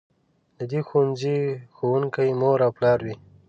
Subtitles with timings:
[0.57, 1.37] د دې ښوونځي
[1.75, 3.15] ښوونکي مور او پلار وي.